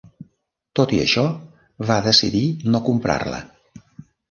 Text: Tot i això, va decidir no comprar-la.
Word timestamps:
Tot 0.79 0.93
i 0.99 1.01
això, 1.03 1.25
va 1.91 1.99
decidir 2.07 2.43
no 2.73 2.83
comprar-la. 2.91 3.45